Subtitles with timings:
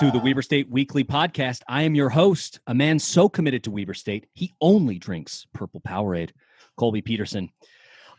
[0.00, 1.62] Welcome, Wildcats, to the Weber State Weekly Podcast.
[1.68, 5.80] I am your host, a man so committed to Weber State, he only drinks purple
[5.80, 6.30] Powerade,
[6.76, 7.50] Colby Peterson.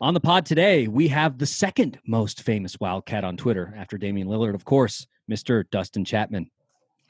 [0.00, 4.28] On the pod today, we have the second most famous Wildcat on Twitter, after Damian
[4.28, 5.64] Lillard, of course, Mr.
[5.70, 6.50] Dustin Chapman.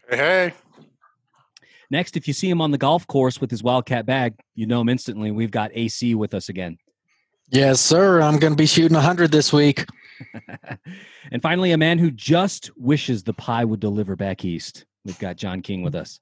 [0.08, 0.52] Hey, hey.
[1.90, 4.80] Next, if you see him on the golf course with his Wildcat bag, you know
[4.80, 5.30] him instantly.
[5.30, 6.78] We've got AC with us again.
[7.50, 8.22] Yes, sir.
[8.22, 9.84] I'm going to be shooting 100 this week.
[11.32, 14.84] and finally, a man who just wishes the pie would deliver back east.
[15.04, 16.20] We've got John King with us.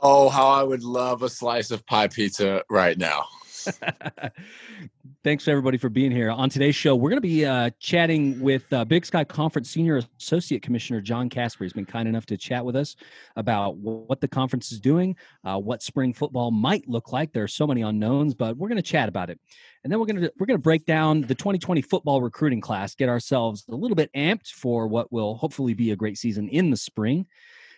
[0.00, 3.26] Oh, how I would love a slice of pie pizza right now.
[5.24, 6.30] Thanks everybody for being here.
[6.30, 10.02] On today's show, we're going to be uh, chatting with uh, Big Sky Conference Senior
[10.20, 11.64] Associate Commissioner John Kasper.
[11.64, 12.96] He's been kind enough to chat with us
[13.36, 17.32] about what the conference is doing, uh, what spring football might look like.
[17.32, 19.40] There are so many unknowns, but we're going to chat about it,
[19.82, 22.94] and then we're going to we're going to break down the 2020 football recruiting class,
[22.94, 26.70] get ourselves a little bit amped for what will hopefully be a great season in
[26.70, 27.26] the spring.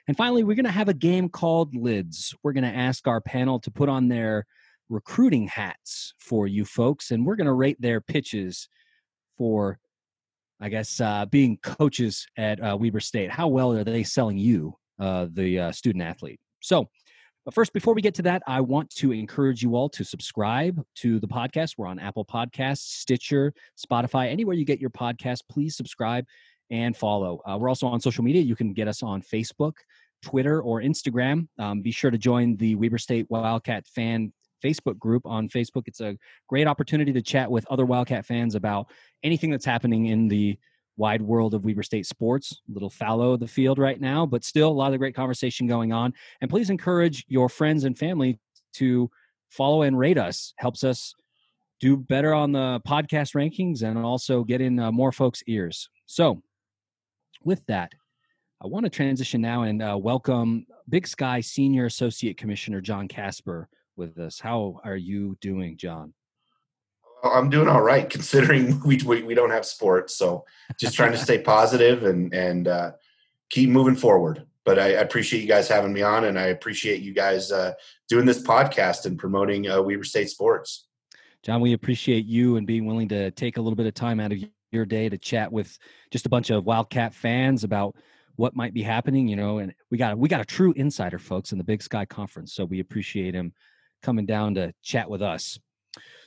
[0.08, 2.34] And finally, we're going to have a game called Lids.
[2.42, 4.46] We're going to ask our panel to put on their
[4.88, 8.68] recruiting hats for you folks, and we're going to rate their pitches
[9.36, 9.78] for,
[10.60, 13.30] I guess, uh, being coaches at uh, Weber State.
[13.30, 16.40] How well are they selling you, uh, the uh, student athlete?
[16.60, 16.88] So,
[17.44, 20.82] but first, before we get to that, I want to encourage you all to subscribe
[20.96, 21.74] to the podcast.
[21.78, 25.42] We're on Apple Podcasts, Stitcher, Spotify, anywhere you get your podcast.
[25.48, 26.24] Please subscribe
[26.70, 27.40] and follow.
[27.48, 28.42] Uh, we're also on social media.
[28.42, 29.74] You can get us on Facebook.
[30.22, 31.46] Twitter or Instagram.
[31.58, 34.32] Um, be sure to join the Weber State Wildcat fan
[34.64, 35.84] Facebook group on Facebook.
[35.86, 36.16] It's a
[36.48, 38.90] great opportunity to chat with other Wildcat fans about
[39.22, 40.58] anything that's happening in the
[40.96, 42.60] wide world of Weber State sports.
[42.68, 45.92] A little fallow the field right now, but still a lot of great conversation going
[45.92, 46.12] on.
[46.40, 48.38] And please encourage your friends and family
[48.74, 49.10] to
[49.48, 50.54] follow and rate us.
[50.56, 51.14] Helps us
[51.80, 55.88] do better on the podcast rankings and also get in uh, more folks' ears.
[56.06, 56.42] So,
[57.44, 57.92] with that,
[58.62, 63.68] I want to transition now and uh, welcome Big Sky Senior Associate Commissioner John Kasper
[63.96, 64.40] with us.
[64.40, 66.12] How are you doing, John?
[67.22, 70.16] I'm doing all right considering we, we, we don't have sports.
[70.16, 70.44] So
[70.78, 72.92] just trying to stay positive and and uh,
[73.50, 74.46] keep moving forward.
[74.64, 77.74] But I, I, appreciate you guys having me on, and I appreciate you guys uh,
[78.08, 80.88] doing this podcast and promoting uh, Weber State sports.
[81.44, 84.32] John, we appreciate you and being willing to take a little bit of time out
[84.32, 84.38] of
[84.72, 85.78] your day to chat with
[86.10, 87.94] just a bunch of Wildcat fans about
[88.34, 89.28] what might be happening.
[89.28, 92.04] You know, and we got we got a true insider, folks, in the Big Sky
[92.04, 92.52] Conference.
[92.52, 93.52] So we appreciate him
[94.06, 95.58] coming down to chat with us.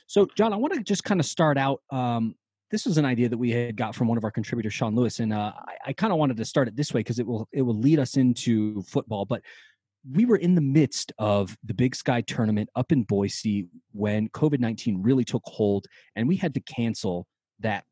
[0.06, 1.80] So, John, I want to just kind of start out.
[1.90, 2.34] Um,
[2.70, 5.18] this was an idea that we had got from one of our contributors, Sean Lewis,
[5.20, 7.48] and uh, I, I kind of wanted to start it this way because it will
[7.52, 9.24] it will lead us into football.
[9.24, 9.40] But
[10.16, 14.60] we were in the midst of the Big Sky tournament up in Boise when COVID
[14.60, 15.86] nineteen really took hold,
[16.16, 17.26] and we had to cancel
[17.60, 17.84] that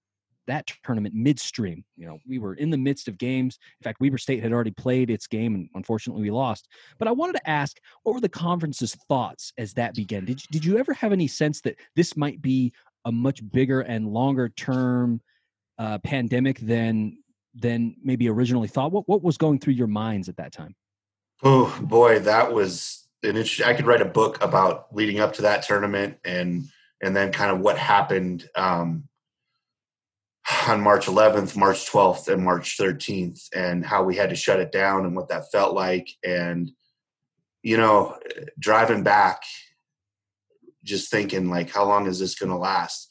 [0.49, 1.85] that tournament midstream.
[1.97, 3.59] You know, we were in the midst of games.
[3.81, 6.67] In fact, Weber State had already played its game, and unfortunately, we lost.
[6.99, 10.25] But I wanted to ask, what were the conference's thoughts as that began?
[10.25, 12.73] Did did you ever have any sense that this might be
[13.05, 15.21] a much bigger and longer term
[15.79, 17.19] uh, pandemic than
[17.55, 18.93] than maybe originally thought?
[18.93, 20.75] What what was going through your minds at that time?
[21.43, 23.67] Oh boy, that was an interesting.
[23.67, 26.65] I could write a book about leading up to that tournament and
[27.01, 28.49] and then kind of what happened.
[28.55, 29.09] Um,
[30.69, 34.73] on March 11th, March 12th, and March 13th, and how we had to shut it
[34.73, 36.09] down and what that felt like.
[36.25, 36.71] And,
[37.63, 38.17] you know,
[38.59, 39.43] driving back,
[40.85, 43.11] just thinking, like, how long is this going to last?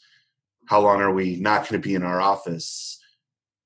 [0.65, 2.99] How long are we not going to be in our office?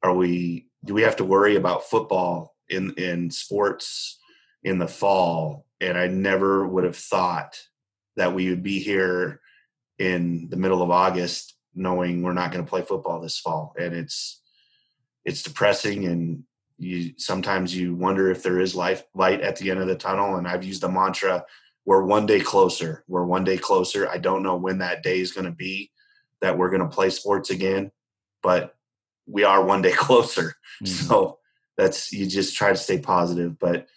[0.03, 4.19] Are we, do we have to worry about football in, in sports
[4.63, 5.65] in the fall?
[5.79, 7.59] And I never would have thought
[8.17, 9.39] that we would be here
[9.97, 13.93] in the middle of August knowing we're not going to play football this fall and
[13.93, 14.41] it's
[15.25, 16.43] it's depressing and
[16.77, 20.35] you sometimes you wonder if there is life light at the end of the tunnel
[20.35, 21.43] and i've used the mantra
[21.85, 25.31] we're one day closer we're one day closer i don't know when that day is
[25.31, 25.91] going to be
[26.41, 27.91] that we're going to play sports again
[28.41, 28.75] but
[29.27, 30.87] we are one day closer mm-hmm.
[30.87, 31.37] so
[31.77, 33.87] that's you just try to stay positive but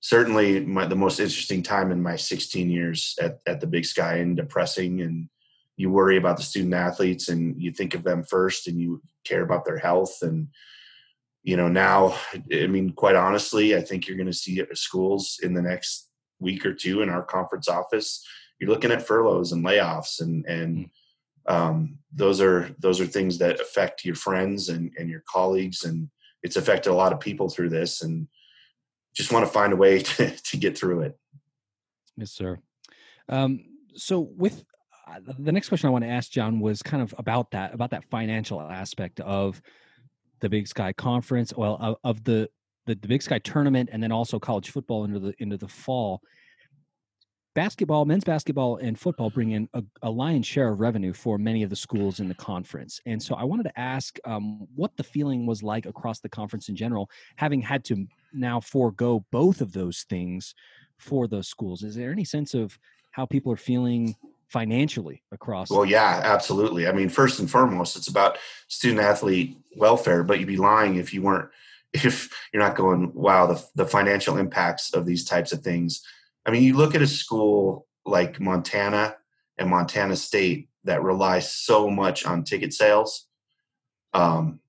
[0.00, 4.16] certainly my, the most interesting time in my 16 years at, at the big sky
[4.16, 5.30] and depressing and
[5.76, 9.42] you worry about the student athletes and you think of them first and you care
[9.42, 10.48] about their health and
[11.42, 12.16] you know now
[12.52, 16.08] i mean quite honestly i think you're going to see schools in the next
[16.40, 18.26] week or two in our conference office
[18.58, 20.90] you're looking at furloughs and layoffs and and
[21.48, 21.54] mm.
[21.54, 26.08] um, those are those are things that affect your friends and and your colleagues and
[26.42, 28.28] it's affected a lot of people through this and
[29.14, 31.18] just want to find a way to, to get through it
[32.16, 32.58] yes sir
[33.28, 34.64] um, so with
[35.38, 38.04] the next question I want to ask John was kind of about that, about that
[38.04, 39.60] financial aspect of
[40.40, 42.48] the Big Sky Conference, well, of, of the
[42.86, 46.20] the, the Big Sky tournament and then also college football into the into the fall.
[47.54, 51.62] Basketball, men's basketball, and football bring in a, a lion's share of revenue for many
[51.62, 53.00] of the schools in the conference.
[53.06, 56.68] And so I wanted to ask um, what the feeling was like across the conference
[56.68, 60.52] in general, having had to now forego both of those things
[60.98, 61.84] for those schools.
[61.84, 62.76] Is there any sense of
[63.12, 64.16] how people are feeling
[64.48, 65.70] financially across?
[65.70, 66.86] Well, yeah, absolutely.
[66.86, 68.38] I mean, first and foremost, it's about
[68.68, 71.50] student athlete welfare, but you'd be lying if you weren't
[71.92, 76.02] if you're not going, wow, the, the financial impacts of these types of things.
[76.44, 79.16] I mean, you look at a school like Montana
[79.58, 83.26] and Montana State that relies so much on ticket sales.
[84.12, 84.60] Um,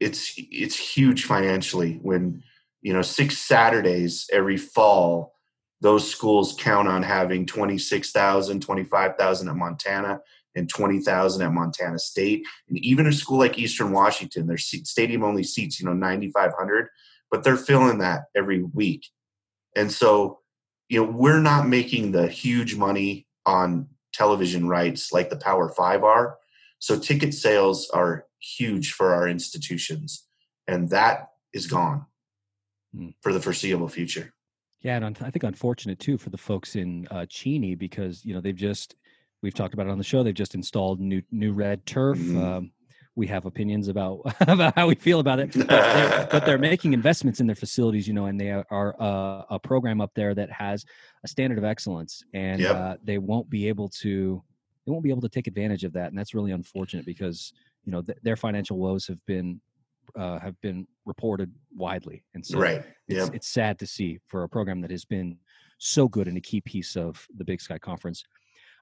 [0.00, 2.42] it's it's huge financially when
[2.82, 5.35] you know six Saturdays every fall
[5.80, 10.20] those schools count on having 26,000, 25,000 at Montana
[10.54, 12.46] and 20,000 at Montana State.
[12.68, 16.88] And even a school like Eastern Washington, their stadium only seats, you know, 9,500,
[17.30, 19.06] but they're filling that every week.
[19.76, 20.40] And so,
[20.88, 26.02] you know, we're not making the huge money on television rights like the Power Five
[26.02, 26.38] are.
[26.78, 30.26] So ticket sales are huge for our institutions.
[30.66, 32.06] And that is gone
[32.94, 33.10] hmm.
[33.20, 34.32] for the foreseeable future.
[34.86, 38.40] Yeah, and I think unfortunate too for the folks in uh, Cheney because you know
[38.40, 38.94] they've just
[39.42, 40.22] we've talked about it on the show.
[40.22, 42.16] They've just installed new new red turf.
[42.16, 42.40] Mm-hmm.
[42.40, 42.70] Um,
[43.16, 46.92] we have opinions about about how we feel about it, but they're, but they're, making
[46.92, 50.52] investments in their facilities, you know, and they are uh, a program up there that
[50.52, 50.84] has
[51.24, 52.76] a standard of excellence, and yep.
[52.76, 54.40] uh, they won't be able to
[54.86, 57.52] they won't be able to take advantage of that, and that's really unfortunate because
[57.84, 59.60] you know th- their financial woes have been
[60.14, 62.82] uh, have been reported widely, and so right.
[63.08, 63.22] yeah.
[63.22, 65.38] it's, it's sad to see for a program that has been
[65.78, 68.24] so good and a key piece of the Big Sky Conference.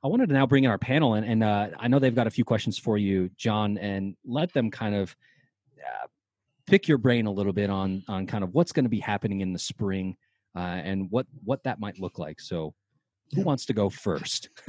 [0.03, 2.27] I wanted to now bring in our panel, and, and uh, I know they've got
[2.27, 5.17] a few questions for you, John, and let them kind of
[5.79, 6.07] uh,
[6.67, 9.41] pick your brain a little bit on on kind of what's going to be happening
[9.41, 10.17] in the spring
[10.55, 12.41] uh, and what what that might look like.
[12.41, 12.75] So,
[13.35, 14.51] who wants to go first?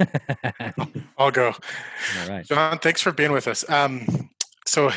[1.18, 1.48] I'll go.
[1.48, 2.78] All right, John.
[2.78, 3.68] Thanks for being with us.
[3.68, 4.30] Um,
[4.66, 4.90] so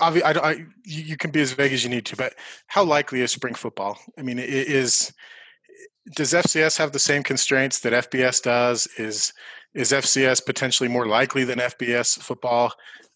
[0.00, 2.34] obviously, I, I, you can be as vague as you need to, but
[2.66, 3.98] how likely is spring football?
[4.18, 5.12] I mean, is
[6.16, 8.88] does FCS have the same constraints that FBS does?
[8.98, 9.32] Is
[9.74, 12.72] is FCS potentially more likely than FBS football?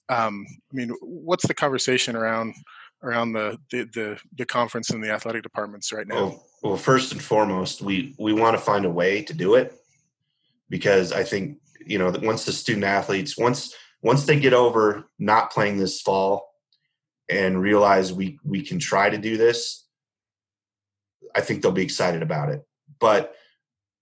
[0.08, 2.54] Um, I mean, what's the conversation around
[3.02, 6.14] around the, the the, the conference and the athletic departments right now?
[6.14, 9.74] Well, well, first and foremost, we we want to find a way to do it
[10.68, 15.50] because I think you know once the student athletes once once they get over not
[15.50, 16.53] playing this fall
[17.28, 19.86] and realize we we can try to do this,
[21.34, 22.66] I think they'll be excited about it.
[23.00, 23.34] But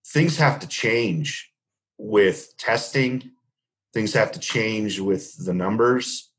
[0.06, 1.50] things have to change
[1.98, 3.30] with testing.
[3.94, 6.30] Things have to change with the numbers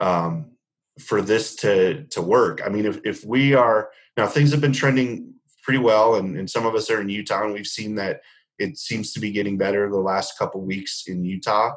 [0.00, 0.52] um,
[0.98, 2.62] for this to to work.
[2.64, 6.50] I mean, if if we are now, things have been trending pretty well, and, and
[6.50, 8.20] some of us are in Utah, and we've seen that
[8.58, 11.74] it seems to be getting better the last couple weeks in Utah.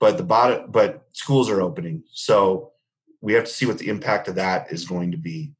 [0.00, 2.72] But the bottom, but schools are opening, so
[3.20, 5.52] we have to see what the impact of that is going to be.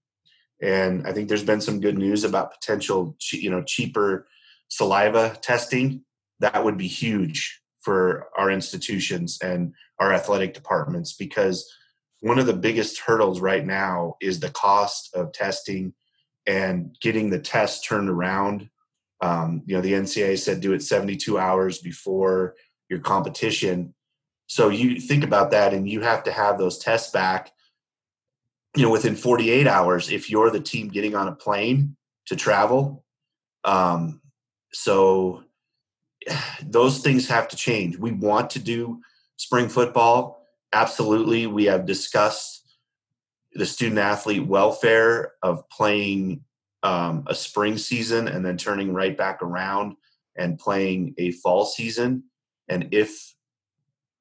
[0.63, 4.27] And I think there's been some good news about potential, you know, cheaper
[4.69, 6.05] saliva testing.
[6.41, 11.71] That would be huge for our institutions and our athletic departments because
[12.21, 15.95] one of the biggest hurdles right now is the cost of testing
[16.47, 18.69] and getting the test turned around.
[19.23, 22.55] Um, you know, the NCAA said do it 72 hours before
[22.89, 23.95] your competition.
[24.51, 27.53] So you think about that, and you have to have those tests back,
[28.75, 33.05] you know, within 48 hours if you're the team getting on a plane to travel.
[33.63, 34.21] Um,
[34.73, 35.45] so
[36.65, 37.97] those things have to change.
[37.97, 39.01] We want to do
[39.37, 40.45] spring football.
[40.73, 41.47] Absolutely.
[41.47, 42.77] We have discussed
[43.53, 46.41] the student athlete welfare of playing
[46.83, 49.95] um, a spring season and then turning right back around
[50.35, 52.25] and playing a fall season.
[52.69, 53.37] And if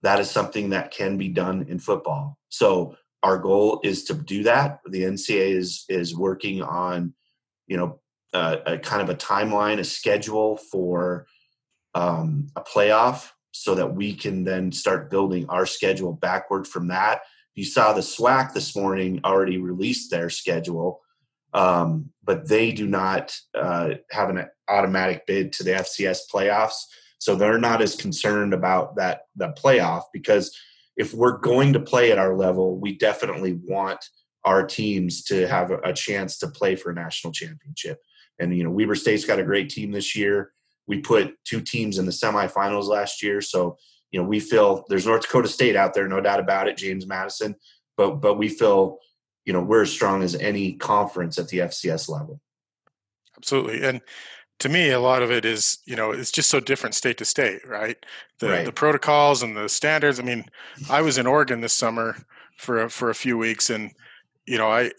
[0.01, 2.37] that is something that can be done in football.
[2.49, 4.79] So our goal is to do that.
[4.89, 7.13] The NCAA is is working on,
[7.67, 7.99] you know,
[8.33, 11.27] uh, a kind of a timeline, a schedule for
[11.95, 17.21] um, a playoff, so that we can then start building our schedule backward from that.
[17.55, 21.01] You saw the SWAC this morning already released their schedule,
[21.53, 26.83] um, but they do not uh, have an automatic bid to the FCS playoffs.
[27.19, 30.57] So they're not as concerned about that that playoff because
[30.97, 34.03] if we're going to play at our level, we definitely want
[34.45, 37.99] our teams to have a, chance to play for a national championship.
[38.39, 40.51] And you know, Weber State's got a great team this year.
[40.87, 43.77] We put two teams in the semifinals last year, so
[44.11, 47.05] you know we feel there's North Dakota State out there, no doubt about it, James
[47.05, 47.55] Madison.
[47.95, 48.97] But but we feel
[49.45, 52.41] you know we're as strong as any conference at the FCS level.
[53.37, 54.01] Absolutely, and
[54.59, 57.25] to me, a lot of it is you know it's just so different state to
[57.25, 57.97] state, right?
[58.39, 58.65] The Right.
[58.65, 60.19] the protocols and the standards.
[60.19, 60.45] I mean,
[60.89, 62.17] I was in Oregon this summer
[62.57, 63.91] for a, for a few weeks, and
[64.45, 64.91] you know I.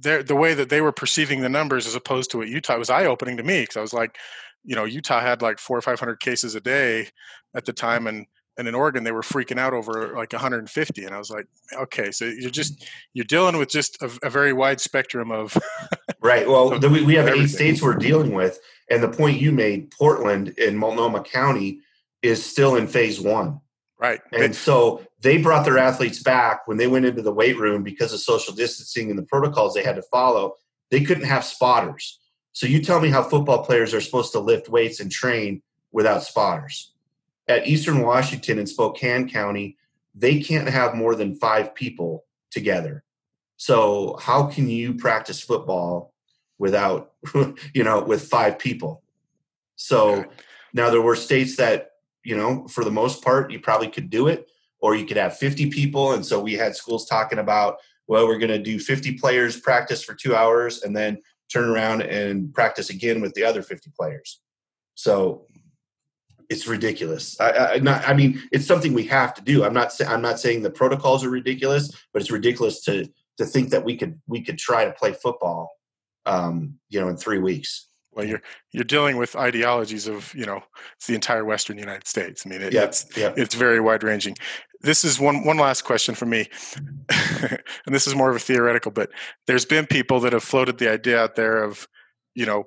[0.00, 3.06] The way that they were perceiving the numbers as opposed to what Utah was eye
[3.06, 4.16] opening to me because I was like,
[4.62, 7.08] you know, Utah had like four or five hundred cases a day
[7.54, 8.26] at the time, and
[8.58, 12.10] and in Oregon they were freaking out over like 150, and I was like, okay,
[12.10, 15.56] so you're just you're dealing with just a, a very wide spectrum of
[16.20, 16.48] Right.
[16.48, 18.58] Well, Of the, we, we have eight states we're dealing with,
[18.90, 21.80] and the point you made, Portland in Multnomah County,
[22.22, 23.60] is still in phase one.
[24.32, 24.42] right.
[24.44, 28.12] And so they brought their athletes back when they went into the weight room because
[28.12, 30.54] of social distancing and the protocols they had to follow.
[30.90, 32.18] They couldn't have spotters.
[32.52, 35.62] So you tell me how football players are supposed to lift weights and train
[35.92, 36.92] without spotters.
[37.48, 39.76] At Eastern Washington and Spokane County,
[40.14, 43.04] they can't have more than five people together.
[43.56, 46.14] So how can you practice football
[46.58, 47.12] without,
[47.74, 49.02] you know, with five people?
[49.76, 50.24] So
[50.72, 51.92] now there were states that,
[52.24, 54.50] you know, for the most part, you probably could do it,
[54.80, 56.12] or you could have 50 people.
[56.12, 60.02] And so we had schools talking about, well, we're going to do 50 players practice
[60.02, 61.18] for two hours and then
[61.52, 64.40] turn around and practice again with the other 50 players.
[64.94, 65.46] So
[66.48, 67.38] it's ridiculous.
[67.40, 68.08] I, I not.
[68.08, 69.64] I mean, it's something we have to do.
[69.64, 69.92] I'm not.
[69.92, 73.84] Sa- I'm not saying the protocols are ridiculous, but it's ridiculous to to think that
[73.84, 75.70] we could we could try to play football,
[76.26, 77.88] um, you know, in three weeks.
[78.12, 80.62] Well, you're you're dealing with ideologies of you know
[80.96, 82.44] it's the entire Western United States.
[82.44, 83.32] I mean, it, Yeah, it's yeah.
[83.36, 84.36] it's very wide ranging.
[84.80, 86.46] This is one one last question for me,
[87.08, 88.90] and this is more of a theoretical.
[88.90, 89.10] But
[89.46, 91.86] there's been people that have floated the idea out there of,
[92.34, 92.64] you know,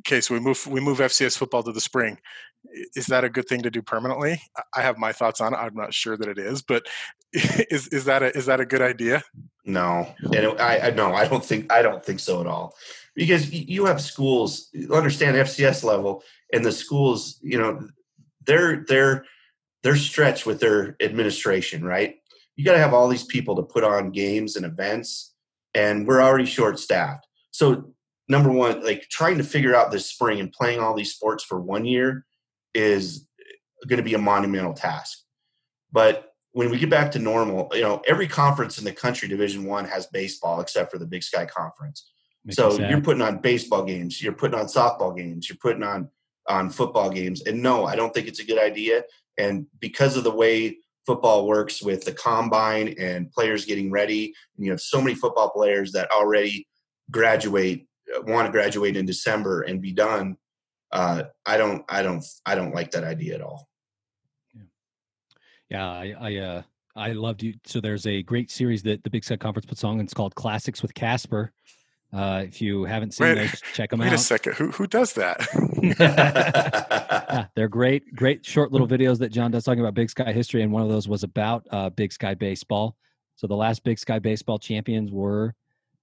[0.00, 2.18] okay, so we move we move FCS football to the spring.
[2.94, 4.40] Is that a good thing to do permanently?
[4.74, 5.56] I- have my thoughts on it.
[5.56, 6.86] I'm not sure that it is, but
[7.32, 9.22] is is that a is that a good idea?
[9.64, 12.74] No, and I, I no, I don't think I don't think so at all.
[13.14, 16.22] Because you have schools understand FCS level,
[16.52, 17.88] and the schools, you know,
[18.44, 19.24] they're they're
[19.82, 22.16] they're stretched with their administration, right?
[22.56, 25.34] You got to have all these people to put on games and events,
[25.74, 27.26] and we're already short staffed.
[27.50, 27.92] So
[28.28, 31.60] number one, like trying to figure out this spring and playing all these sports for
[31.60, 32.24] one year
[32.74, 33.26] is
[33.86, 35.18] going to be a monumental task.
[35.92, 39.64] But when we get back to normal, you know, every conference in the country, Division
[39.64, 42.10] One, has baseball except for the Big Sky Conference.
[42.44, 46.08] Makes so you're putting on baseball games, you're putting on softball games, you're putting on
[46.48, 47.42] on football games.
[47.42, 49.02] And no, I don't think it's a good idea.
[49.36, 54.64] And because of the way football works with the combine and players getting ready, and
[54.64, 56.68] you have so many football players that already
[57.10, 57.86] graduate,
[58.24, 60.36] want to graduate in December and be done.
[60.92, 63.68] Uh, I don't, I don't, I don't like that idea at all.
[65.68, 66.62] Yeah, I I uh
[66.94, 67.54] I loved you.
[67.64, 70.00] So there's a great series that the Big Sky Conference puts on.
[70.00, 71.52] It's called Classics with Kasper.
[72.12, 74.04] Uh, if you haven't seen Wait- those, check them out.
[74.04, 74.54] Wait a second.
[74.54, 75.46] Who who does that?
[75.82, 80.62] yeah, they're great, great short little videos that John does talking about Big Sky history,
[80.62, 82.96] and one of those was about uh, Big Sky baseball.
[83.34, 85.54] So the last Big Sky baseball champions were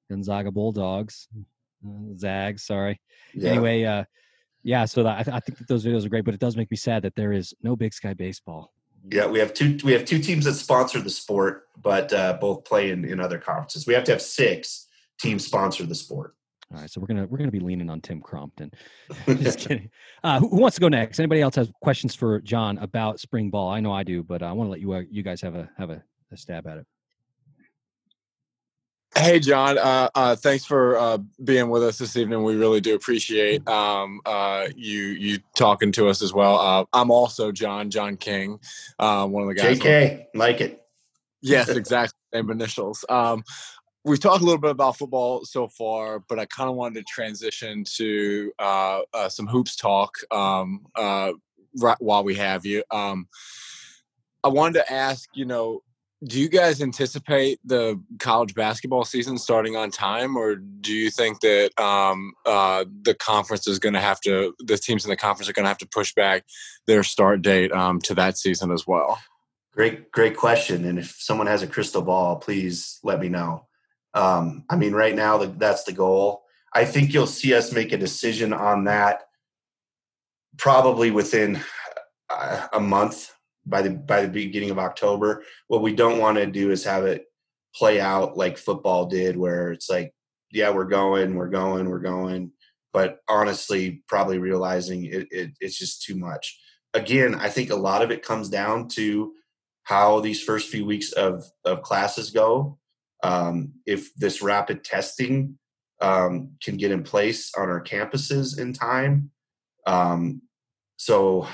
[0.10, 1.28] Gonzaga Bulldogs,
[1.86, 2.66] uh, Zags.
[2.66, 3.00] Sorry.
[3.34, 3.52] Yeah.
[3.52, 4.04] Anyway, uh,
[4.64, 4.86] yeah.
[4.86, 6.78] So that, I, I think that those videos are great, but it does make me
[6.78, 8.74] sad that there is no Big Sky baseball.
[9.10, 9.78] Yeah, we have two.
[9.84, 13.38] We have two teams that sponsor the sport, but uh, both play in, in other
[13.38, 13.86] conferences.
[13.86, 14.88] We have to have six
[15.20, 16.36] teams sponsor the sport.
[16.74, 18.72] All right, so we're gonna we're gonna be leaning on Tim Crompton.
[19.28, 19.90] Just kidding.
[20.24, 21.20] Uh, who, who wants to go next?
[21.20, 23.70] Anybody else has questions for John about spring ball?
[23.70, 25.70] I know I do, but I want to let you uh, you guys have a
[25.78, 26.88] have a, a stab at it.
[29.16, 29.78] Hey, John.
[29.78, 32.44] Uh, uh, thanks for uh, being with us this evening.
[32.44, 36.58] We really do appreciate um, uh, you you talking to us as well.
[36.58, 38.60] Uh, I'm also John John King,
[38.98, 39.80] uh, one of the guys.
[39.80, 40.84] JK, like it.
[41.42, 42.18] Yes, exactly.
[42.34, 43.06] Same initials.
[43.08, 43.44] Um,
[44.04, 47.04] we've talked a little bit about football so far, but I kind of wanted to
[47.04, 51.34] transition to uh, uh, some hoops talk um, uh,
[51.80, 52.84] right while we have you.
[52.92, 53.28] Um,
[54.44, 55.84] I wanted to ask, you know,
[56.26, 61.42] do you guys anticipate the college basketball season starting on time, or do you think
[61.42, 65.50] that um, uh, the conference is going to have to, the teams in the conference
[65.50, 66.46] are going to have to push back
[66.88, 69.20] their start date um, to that season as well?
[69.74, 70.86] Great, great question.
[70.86, 73.66] And if someone has a crystal ball, please let me know.
[74.14, 76.44] Um, I mean, right now that's the goal.
[76.74, 79.24] I think you'll see us make a decision on that
[80.58, 81.60] probably within
[82.30, 83.32] uh, a month
[83.66, 85.44] by the by the beginning of October.
[85.68, 87.26] What we don't want to do is have it
[87.76, 90.14] play out like football did, where it's like,
[90.52, 92.52] yeah, we're going, we're going, we're going,
[92.92, 96.60] but honestly, probably realizing it, it it's just too much.
[96.94, 99.34] Again, I think a lot of it comes down to
[99.84, 102.78] how these first few weeks of of classes go.
[103.24, 105.58] Um, if this rapid testing
[106.02, 109.32] um, can get in place on our campuses in time,
[109.88, 110.42] um,
[110.98, 111.48] so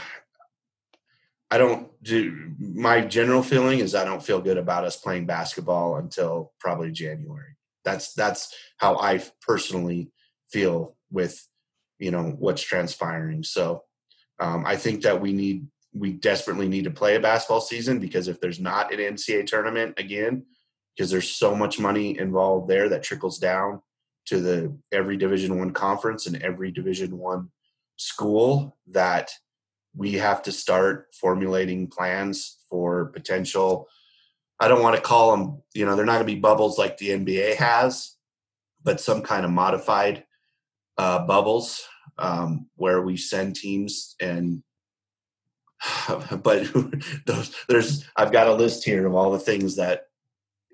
[1.51, 2.53] I don't do.
[2.59, 7.55] My general feeling is I don't feel good about us playing basketball until probably January.
[7.83, 10.11] That's that's how I personally
[10.51, 11.43] feel with
[11.97, 13.43] you know what's transpiring.
[13.43, 13.83] So
[14.39, 18.27] um, I think that we need we desperately need to play a basketball season because
[18.27, 20.45] if there's not an NCAA tournament again,
[20.95, 23.81] because there's so much money involved there that trickles down
[24.27, 27.49] to the every Division One conference and every Division One
[27.97, 29.31] school that
[29.95, 33.87] we have to start formulating plans for potential.
[34.59, 36.97] I don't want to call them, you know, they're not going to be bubbles like
[36.97, 38.15] the NBA has,
[38.83, 40.25] but some kind of modified
[40.97, 41.83] uh, bubbles
[42.17, 44.63] um, where we send teams and
[46.43, 46.69] but
[47.25, 50.03] those, there's I've got a list here of all the things that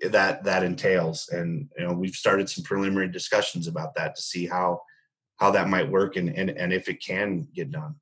[0.02, 4.46] that that entails, and you know we've started some preliminary discussions about that to see
[4.46, 4.82] how
[5.36, 7.94] how that might work and and, and if it can get done.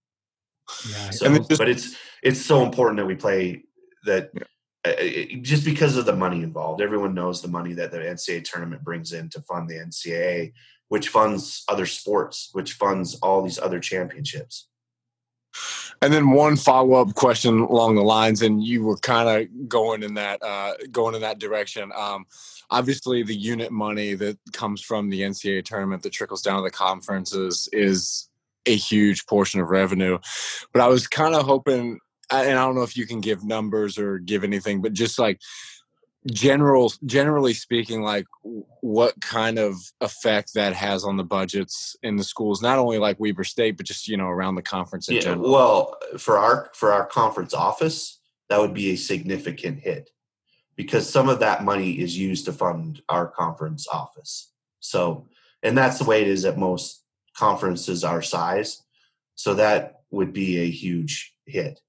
[0.88, 3.64] Yeah, so, but it's it's so important that we play
[4.04, 4.30] that.
[4.34, 4.42] Yeah.
[4.86, 8.84] Uh, just because of the money involved, everyone knows the money that the NCAA tournament
[8.84, 10.52] brings in to fund the NCAA,
[10.88, 14.68] which funds other sports, which funds all these other championships.
[16.02, 20.02] And then one follow up question along the lines, and you were kind of going
[20.02, 21.92] in that uh, going in that direction.
[21.96, 22.26] Um,
[22.70, 26.70] obviously, the unit money that comes from the NCAA tournament that trickles down to the
[26.70, 28.28] conferences is
[28.66, 30.18] a huge portion of revenue.
[30.72, 31.98] But I was kind of hoping,
[32.30, 35.40] and I don't know if you can give numbers or give anything, but just like
[36.32, 38.24] general generally speaking like
[38.80, 43.20] what kind of effect that has on the budgets in the schools not only like
[43.20, 46.70] weber state but just you know around the conference in yeah, general well for our
[46.72, 50.10] for our conference office that would be a significant hit
[50.76, 54.50] because some of that money is used to fund our conference office
[54.80, 55.28] so
[55.62, 57.03] and that's the way it is at most
[57.36, 58.82] conferences our size
[59.34, 61.80] so that would be a huge hit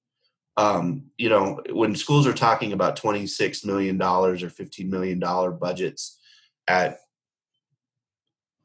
[0.57, 6.17] um, you know, when schools are talking about $26 million or $15 million budgets
[6.67, 6.99] at,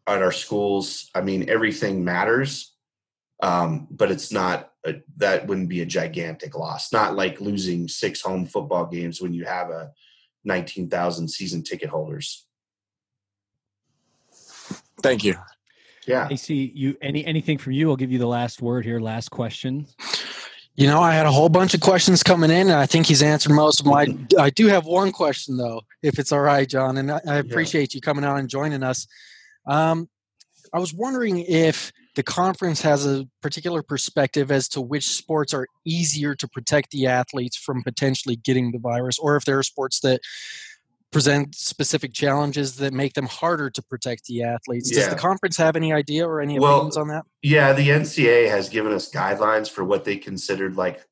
[0.06, 2.74] at our schools, I mean, everything matters.
[3.42, 6.92] Um, but it's not, a, that wouldn't be a gigantic loss.
[6.92, 9.90] Not like losing six home football games when you have a
[10.44, 12.46] 19,000 season ticket holders.
[15.02, 15.36] Thank you.
[16.06, 16.28] Yeah.
[16.30, 17.90] AC, you any anything from you?
[17.90, 19.00] I'll give you the last word here.
[19.00, 19.86] Last question.
[20.76, 23.22] You know, I had a whole bunch of questions coming in, and I think he's
[23.22, 23.94] answered most of them.
[23.94, 27.36] I, I do have one question, though, if it's all right, John, and I, I
[27.36, 27.98] appreciate yeah.
[27.98, 29.06] you coming out and joining us.
[29.66, 30.08] Um,
[30.72, 35.66] I was wondering if the conference has a particular perspective as to which sports are
[35.84, 40.00] easier to protect the athletes from potentially getting the virus, or if there are sports
[40.00, 40.20] that
[41.10, 44.90] present specific challenges that make them harder to protect the athletes.
[44.90, 47.24] Does the conference have any idea or any well, opinions on that?
[47.42, 51.04] Yeah, the NCAA has given us guidelines for what they considered like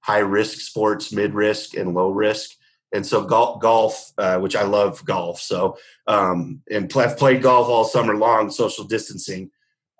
[0.00, 2.50] high risk sports, mid risk, and low risk.
[2.92, 7.42] And so golf, golf uh, which I love golf, so um, and play, I've played
[7.42, 9.50] golf all summer long, social distancing.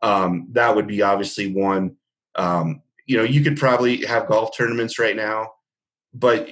[0.02, 1.96] Um, that would be obviously one.
[2.36, 5.52] Um, you know, you could probably have golf tournaments right now,
[6.12, 6.48] but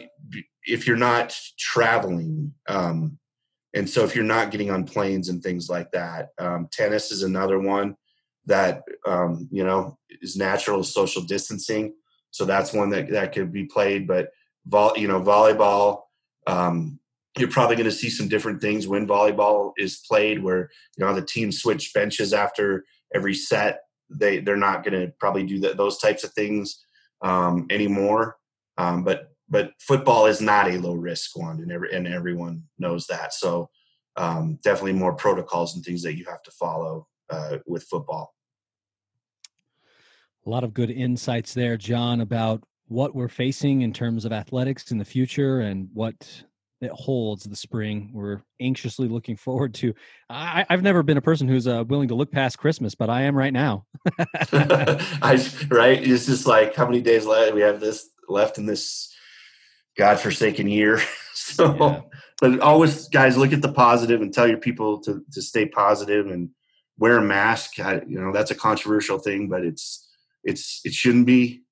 [0.65, 3.19] if you're not traveling um,
[3.75, 7.23] and so if you're not getting on planes and things like that um, tennis is
[7.23, 7.97] another one
[8.47, 11.95] that um, you know is natural social distancing.
[12.31, 14.31] So that's one that that could be played but
[14.67, 16.03] vol- you know volleyball
[16.47, 16.99] um,
[17.39, 21.15] you're probably going to see some different things when volleyball is played where you know
[21.15, 23.81] the team switch benches after every set.
[24.11, 26.85] They they're not going to probably do that, those types of things
[27.23, 28.37] um, anymore.
[28.77, 33.07] Um, but but football is not a low risk one, and every, and everyone knows
[33.09, 33.35] that.
[33.35, 33.69] So
[34.17, 38.35] um, definitely more protocols and things that you have to follow uh, with football.
[40.47, 44.91] A lot of good insights there, John, about what we're facing in terms of athletics
[44.91, 46.45] in the future and what
[46.81, 48.11] it holds the spring.
[48.15, 49.95] We're anxiously looking forward to.
[50.31, 53.23] I, have never been a person who's uh, willing to look past Christmas, but I
[53.23, 53.85] am right now.
[54.19, 56.03] I, right?
[56.03, 59.12] It's just like how many days left we have this left in this
[59.97, 61.01] godforsaken year.
[61.35, 62.01] so, yeah.
[62.41, 66.27] but always, guys, look at the positive and tell your people to to stay positive
[66.27, 66.51] and
[66.99, 67.79] wear a mask.
[67.81, 70.09] I, you know, that's a controversial thing, but it's
[70.45, 71.63] it's it shouldn't be.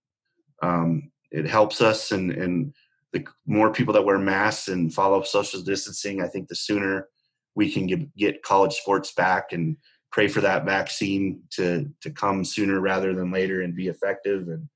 [0.63, 2.75] Um, it helps us, and and
[3.13, 7.09] the more people that wear masks and follow social distancing, I think the sooner
[7.55, 9.77] we can get get college sports back and
[10.13, 14.69] pray for that vaccine to to come sooner rather than later and be effective and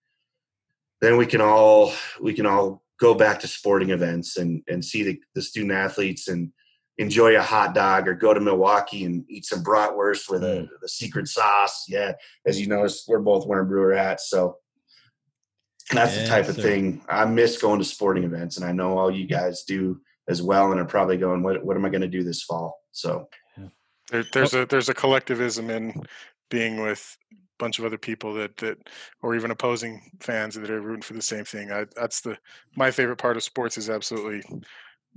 [1.01, 5.03] then we can all we can all go back to sporting events and and see
[5.03, 6.53] the, the student athletes and
[6.99, 10.69] enjoy a hot dog or go to Milwaukee and eat some bratwurst with a Mm.
[10.81, 11.87] the secret sauce.
[11.89, 12.13] Yeah,
[12.47, 14.59] as you notice, we're both wearing Brewer hats, so
[15.93, 16.63] that's the Yes, type of sir.
[16.63, 20.41] thing I miss going to sporting events, and I know all you guys do as
[20.41, 23.29] well, and are probably going, "What what am I going to do this fall?" So
[24.11, 26.01] There, there's a there's a collectivism in
[26.51, 28.79] being with a bunch of other people that that
[29.23, 31.71] or even opposing fans that are rooting for the same thing.
[31.71, 32.37] I, that's the
[32.77, 34.43] my favorite part of sports is absolutely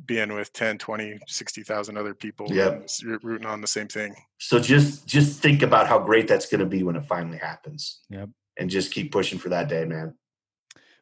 [0.05, 4.15] being with 10 20 60,000 other people yeah and s- rooting on the same thing
[4.37, 8.01] so just just think about how great that's going to be when it finally happens.
[8.11, 8.29] Yep.
[8.59, 10.13] and just keep pushing for that day, man.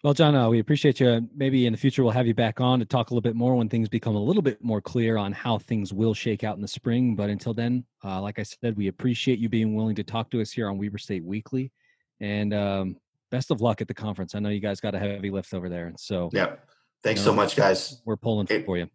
[0.05, 1.27] Well, John, uh, we appreciate you.
[1.35, 3.55] Maybe in the future we'll have you back on to talk a little bit more
[3.55, 6.61] when things become a little bit more clear on how things will shake out in
[6.61, 7.15] the spring.
[7.15, 10.41] But until then, uh, like I said, we appreciate you being willing to talk to
[10.41, 11.71] us here on Weber State Weekly,
[12.19, 12.97] and um,
[13.31, 14.35] best of luck at the conference.
[14.35, 16.69] I know you guys got a heavy lift over there, and so Yep.
[17.03, 17.31] Thanks No.
[17.31, 17.99] so much, guys.
[18.05, 18.87] we're pulling It- for you.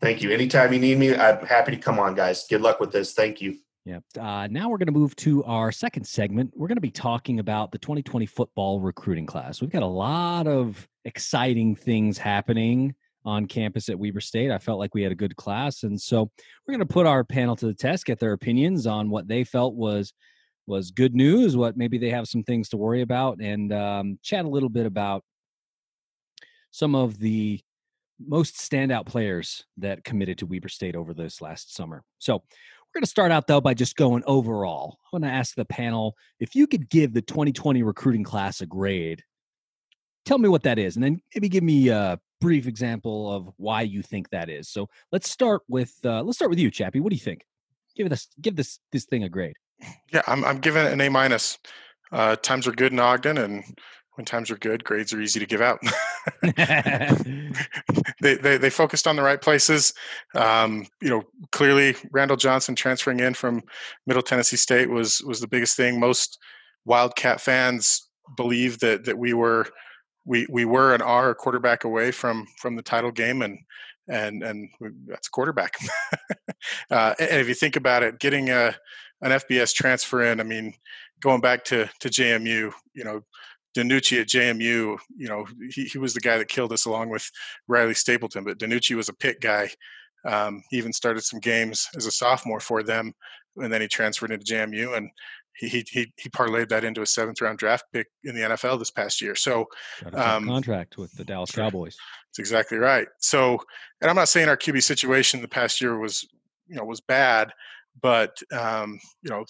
[0.00, 0.30] Thank you.
[0.30, 2.46] Anytime you need me, I'm happy to come on, guys.
[2.48, 3.12] Good luck with this.
[3.12, 3.58] Thank you.
[3.84, 3.98] Yeah.
[4.18, 6.52] Uh, now we're going to move to our second segment.
[6.56, 9.60] We're going to be talking about the 2020 football recruiting class.
[9.60, 12.94] We've got a lot of exciting things happening
[13.26, 14.50] on campus at Weber State.
[14.50, 16.30] I felt like we had a good class, and so
[16.66, 19.44] we're going to put our panel to the test, get their opinions on what they
[19.44, 20.12] felt was
[20.66, 24.46] was good news, what maybe they have some things to worry about, and um, chat
[24.46, 25.22] a little bit about
[26.70, 27.60] some of the
[28.18, 32.02] most standout players that committed to Weber State over this last summer.
[32.18, 32.42] So
[32.94, 34.98] we're going to start out though by just going overall.
[35.12, 38.66] I'm going to ask the panel if you could give the 2020 recruiting class a
[38.66, 39.22] grade.
[40.24, 43.82] Tell me what that is, and then maybe give me a brief example of why
[43.82, 44.70] you think that is.
[44.70, 47.00] So let's start with uh, let's start with you, Chappie.
[47.00, 47.44] What do you think?
[47.96, 49.56] Give this give this this thing a grade.
[50.12, 51.58] yeah i'm, I'm giving it an a minus
[52.12, 53.64] uh, times are good in ogden and
[54.14, 55.80] when times are good grades are easy to give out
[58.20, 59.92] they, they they focused on the right places.
[60.34, 61.22] Um, you know,
[61.52, 63.62] clearly Randall Johnson transferring in from
[64.06, 66.00] Middle Tennessee State was was the biggest thing.
[66.00, 66.38] Most
[66.84, 69.66] Wildcat fans believe that that we were
[70.24, 73.58] we we were and are a quarterback away from from the title game and
[74.08, 75.74] and and we, that's a quarterback.
[76.90, 78.74] uh, and if you think about it, getting a
[79.22, 80.74] an FBS transfer in, I mean,
[81.20, 83.22] going back to to JMU, you know,
[83.74, 87.28] DiNucci at JMU, you know, he, he was the guy that killed us along with
[87.68, 89.70] Riley Stapleton, but DiNucci was a Pitt guy.
[90.24, 93.12] Um, he even started some games as a sophomore for them,
[93.56, 95.10] and then he transferred into JMU, and
[95.56, 98.90] he he he, parlayed that into a seventh round draft pick in the NFL this
[98.90, 99.34] past year.
[99.34, 99.66] So
[100.14, 101.50] Um, contract with the Dallas.
[101.50, 101.96] Cowboys.
[102.28, 103.06] that's exactly right.
[103.18, 103.58] So,
[104.00, 106.26] and I'm not saying our QB situation the past year was,
[106.66, 107.52] you know, was bad,
[108.00, 109.44] but um, you know,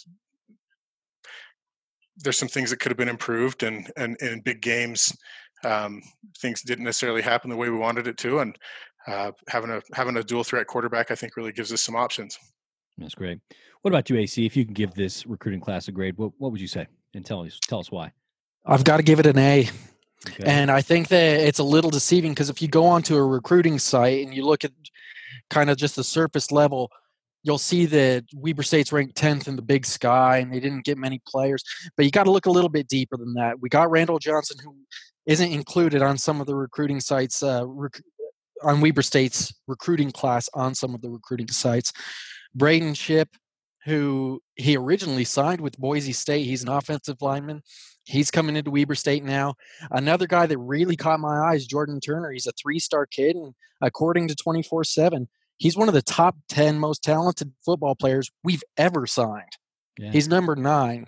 [2.17, 5.17] there's some things that could have been improved, and and in big games,
[5.65, 6.03] um,
[6.39, 8.59] things didn't necessarily happen the way we wanted it to, and
[9.07, 12.39] uh, having a having a dual threat quarterback, I think, really gives us some options.
[12.99, 13.41] That's great.
[13.83, 14.47] What about you, AC?
[14.47, 16.87] If you can give this recruiting class a grade, what, what would you say?
[17.15, 18.13] And tell us tell us why.
[18.65, 19.69] I've got to give it an A.
[20.27, 20.45] Okay.
[20.47, 23.79] And I think that it's a little deceiving because if you go onto a recruiting
[23.79, 24.73] site and you look at
[25.51, 26.91] kind of just the surface level,
[27.45, 30.99] you'll see that Weber State's ranked 10th in the big sky and they didn't get
[30.99, 31.63] many players.
[31.97, 33.61] But you got to look a little bit deeper than that.
[33.61, 34.75] We got Randall Johnson, who
[35.27, 38.03] isn't included on some of the recruiting sites, uh, rec-
[38.63, 41.93] on Weber State's recruiting class on some of the recruiting sites.
[42.55, 43.29] Braden Ship,
[43.85, 47.63] who he originally signed with Boise State, he's an offensive lineman.
[48.05, 49.55] He's coming into Weber State now.
[49.91, 52.31] Another guy that really caught my eye is Jordan Turner.
[52.31, 56.37] He's a three star kid, and according to 24 7, he's one of the top
[56.49, 59.57] 10 most talented football players we've ever signed.
[59.99, 60.11] Yeah.
[60.11, 61.07] He's number nine.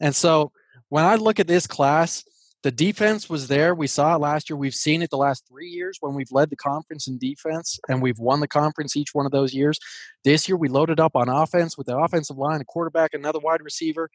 [0.00, 0.52] And so
[0.88, 2.24] when I look at this class,
[2.62, 3.74] the defense was there.
[3.74, 4.56] We saw it last year.
[4.56, 8.02] We've seen it the last three years when we've led the conference in defense and
[8.02, 9.78] we've won the conference each one of those years.
[10.24, 13.62] This year we loaded up on offense with the offensive line, a quarterback, another wide
[13.62, 14.10] receiver.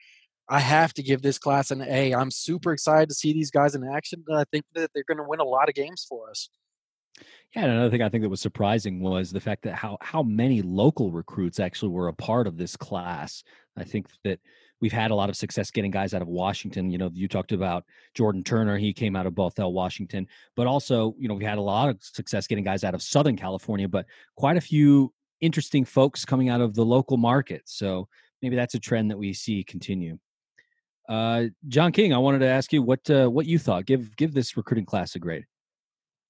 [0.50, 2.14] I have to give this class an A.
[2.14, 4.26] I'm super excited to see these guys in action.
[4.34, 6.50] I think that they're going to win a lot of games for us.
[7.56, 10.24] Yeah, and another thing I think that was surprising was the fact that how how
[10.24, 13.44] many local recruits actually were a part of this class.
[13.78, 14.40] I think that
[14.80, 16.90] we've had a lot of success getting guys out of Washington.
[16.90, 20.28] You know, you talked about Jordan Turner; he came out of Bothell, Washington.
[20.56, 23.36] But also, you know, we had a lot of success getting guys out of Southern
[23.36, 23.88] California.
[23.88, 24.06] But
[24.38, 27.64] quite a few interesting folks coming out of the local market.
[27.66, 28.08] So
[28.42, 30.20] maybe that's a trend that we see continue.
[31.10, 33.86] Uh, John King, I wanted to ask you what uh, what you thought.
[33.86, 35.46] Give give this recruiting class a grade.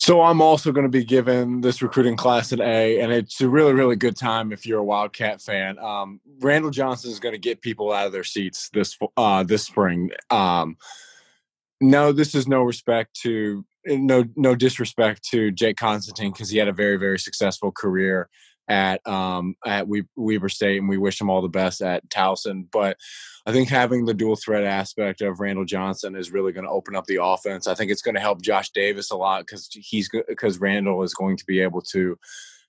[0.01, 3.47] So I'm also going to be giving this recruiting class an A, and it's a
[3.47, 5.77] really, really good time if you're a Wildcat fan.
[5.77, 9.63] Um, Randall Johnson is going to get people out of their seats this uh, this
[9.63, 10.09] spring.
[10.31, 10.75] Um,
[11.81, 16.67] no, this is no respect to no no disrespect to Jake Constantine because he had
[16.67, 18.27] a very very successful career
[18.71, 22.67] at um, at Weber State, and we wish him all the best at Towson.
[22.71, 22.95] But
[23.45, 26.95] I think having the dual threat aspect of Randall Johnson is really going to open
[26.95, 27.67] up the offense.
[27.67, 31.13] I think it's going to help Josh Davis a lot because he's because Randall is
[31.13, 32.17] going to be able to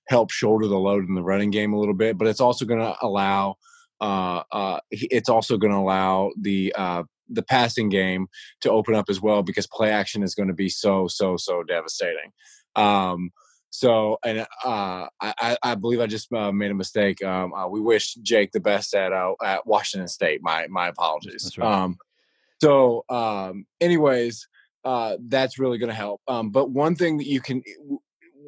[0.09, 2.17] help shoulder the load in the running game a little bit.
[2.17, 3.55] But it's also going to allow
[4.01, 8.27] uh, uh, it's also going to allow the uh, the passing game
[8.59, 11.63] to open up as well because play action is going to be so so so
[11.63, 12.33] devastating.
[12.75, 13.31] Um,
[13.75, 17.23] so, and uh, I, I believe I just uh, made a mistake.
[17.23, 20.43] Um, uh, we wish Jake the best at uh, at Washington State.
[20.43, 21.57] My my apologies.
[21.57, 21.67] Right.
[21.67, 21.97] Um,
[22.61, 24.47] so, um, anyways,
[24.85, 26.21] uh, that's really going to help.
[26.27, 27.63] Um, but one thing that you can,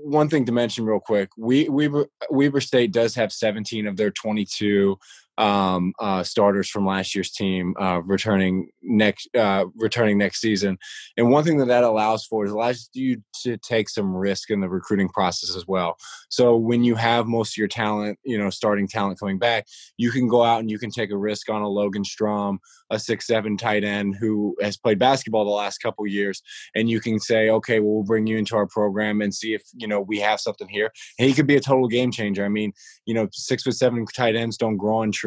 [0.04, 4.12] one thing to mention real quick, we Weber Weber State does have 17 of their
[4.12, 4.96] 22
[5.38, 10.78] um, uh, starters from last year's team uh, returning next uh, returning next season.
[11.17, 14.62] And one thing that that allows for is allows you to take some risk in
[14.62, 15.98] the recruiting process as well.
[16.30, 19.65] So when you have most of your talent, you know, starting talent coming back,
[19.98, 23.00] you can go out and you can take a risk on a Logan Strom, a
[23.00, 26.41] six seven tight end who has played basketball the last couple years,
[26.76, 29.63] and you can say, okay, well, we'll bring you into our program and see if
[29.74, 30.91] you know we have something here.
[31.19, 32.45] And he could be a total game changer.
[32.45, 32.74] I mean,
[33.06, 35.25] you know, six foot seven tight ends don't grow on trees,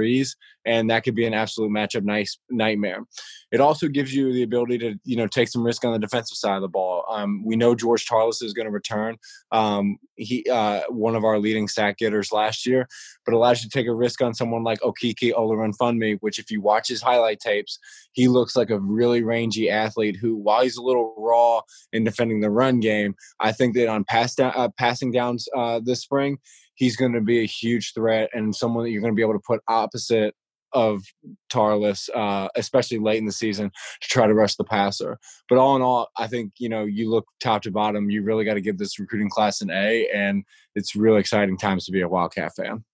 [0.64, 3.04] and that could be an absolute matchup nice nightmare.
[3.50, 6.36] It also gives you the ability to you know take some risk on the defensive
[6.36, 7.04] side of the ball.
[7.08, 9.16] Um, we know George Tarlas is going to return.
[9.52, 12.86] Um, he uh, one of our leading sack getters last year,
[13.24, 16.60] but allows you to take a risk on someone like Okiki Olorunfunmi, which if you
[16.60, 17.78] watch his highlight tapes,
[18.12, 21.60] he looks like a really rangy athlete who, while he's a little raw
[21.92, 25.80] in defending the run game, I think that on pass down, uh, passing downs uh,
[25.82, 26.38] this spring,
[26.78, 29.34] he's going to be a huge threat and someone that you're going to be able
[29.34, 30.34] to put opposite
[30.72, 31.02] of
[31.50, 35.18] Tarlas, uh, especially late in the season, to try to rush the passer.
[35.48, 38.44] But all in all, I think you know you look top to bottom, you really
[38.44, 42.02] got to give this recruiting class an A, and it's really exciting times to be
[42.02, 42.84] a Wildcat fan.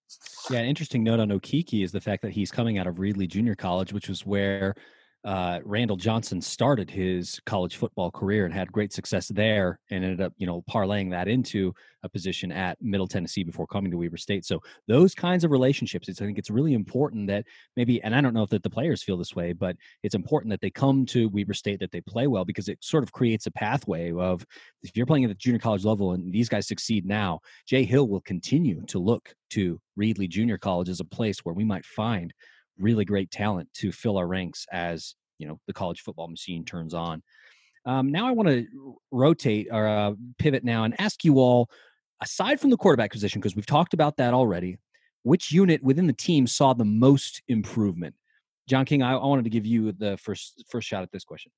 [0.50, 3.26] Yeah, an interesting note on Okiki is the fact that he's coming out of Reedley
[3.26, 4.74] Junior College, which was where
[5.24, 10.20] uh, Randall Johnson started his college football career and had great success there, and ended
[10.20, 14.18] up, you know, parlaying that into a position at Middle Tennessee before coming to Weber
[14.18, 14.44] State.
[14.44, 18.20] So those kinds of relationships, it's, I think it's really important that maybe, and I
[18.20, 21.06] don't know if that the players feel this way, but it's important that they come
[21.06, 24.44] to Weber State that they play well because it sort of creates a pathway of
[24.82, 28.08] if you're playing at the junior college level and these guys succeed now, Jay Hill
[28.08, 32.34] will continue to look to Reedley Junior College as a place where we might find
[32.78, 36.94] really great talent to fill our ranks as you know the college football machine turns
[36.94, 37.22] on.
[37.86, 38.66] Um, now I want to
[39.10, 41.68] rotate or uh, pivot now and ask you all,
[42.22, 44.78] aside from the quarterback position, because we've talked about that already,
[45.22, 48.14] which unit within the team saw the most improvement?
[48.68, 51.52] John King, I, I wanted to give you the first first shot at this question.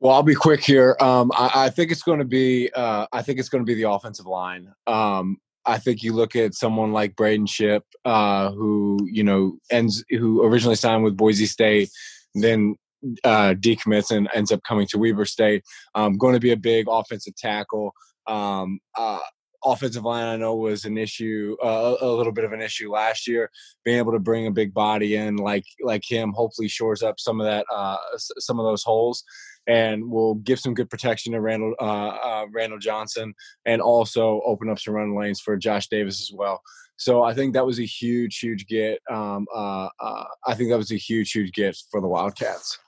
[0.00, 0.96] Well, I'll be quick here.
[1.00, 2.70] Um, I, I, think it's going to be.
[2.74, 4.72] Uh, I think it's going to be the offensive line.
[4.86, 10.04] Um, I think you look at someone like Braden Ship, uh, who you know ends
[10.10, 11.90] who originally signed with Boise State,
[12.34, 12.76] then
[13.22, 15.64] uh, decommits and ends up coming to Weber State.
[15.94, 17.92] Um, going to be a big offensive tackle.
[18.26, 19.20] Um, uh,
[19.64, 23.26] offensive line, I know, was an issue, uh, a little bit of an issue last
[23.26, 23.50] year.
[23.84, 27.40] Being able to bring a big body in like like him, hopefully shores up some
[27.40, 29.24] of that, uh, some of those holes
[29.66, 34.68] and will give some good protection to Randall uh, uh, Randall Johnson, and also open
[34.68, 36.60] up some run lanes for Josh Davis as well.
[36.96, 39.00] So I think that was a huge, huge get.
[39.10, 42.78] Um, uh, uh I think that was a huge, huge get for the Wildcats.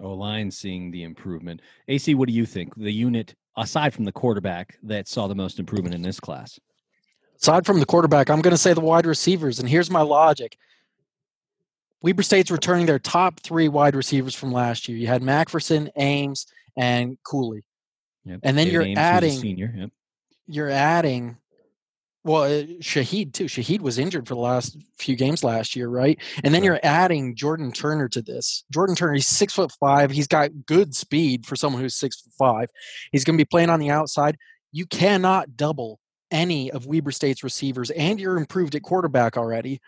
[0.00, 1.62] Oh, line seeing the improvement.
[1.88, 2.74] AC, what do you think?
[2.76, 6.58] The unit aside from the quarterback that saw the most improvement in this class.
[7.40, 10.56] Aside from the quarterback, I'm going to say the wide receivers, and here's my logic.
[12.02, 14.98] Weber State's returning their top three wide receivers from last year.
[14.98, 17.64] You had Macpherson, Ames, and Cooley.
[18.24, 18.40] Yep.
[18.42, 19.74] And then David you're Ames, adding senior.
[19.76, 19.90] Yep.
[20.48, 21.38] You're adding
[22.26, 23.44] well, uh, Shaheed too.
[23.44, 26.18] Shaheed was injured for the last few games last year, right?
[26.42, 28.64] And then you're adding Jordan Turner to this.
[28.72, 30.10] Jordan Turner, he's six foot five.
[30.10, 32.68] He's got good speed for someone who's six foot five.
[33.12, 34.36] He's going to be playing on the outside.
[34.72, 36.00] You cannot double
[36.32, 39.80] any of Weber State's receivers, and you're improved at quarterback already.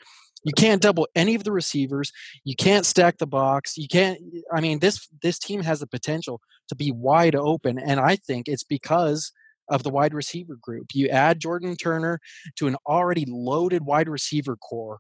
[0.45, 2.13] You can't double any of the receivers.
[2.45, 3.77] You can't stack the box.
[3.77, 4.21] You can't.
[4.53, 8.49] I mean, this this team has the potential to be wide open, and I think
[8.49, 9.33] it's because
[9.69, 10.89] of the wide receiver group.
[10.95, 12.21] You add Jordan Turner
[12.57, 14.99] to an already loaded wide receiver core,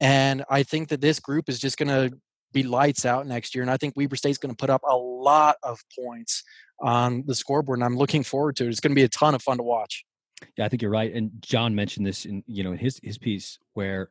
[0.00, 2.16] and I think that this group is just going to
[2.52, 3.62] be lights out next year.
[3.62, 6.44] And I think Weber State's going to put up a lot of points
[6.80, 8.68] on the scoreboard, and I'm looking forward to it.
[8.68, 10.04] It's going to be a ton of fun to watch.
[10.56, 11.12] Yeah, I think you're right.
[11.12, 14.10] And John mentioned this in you know his his piece where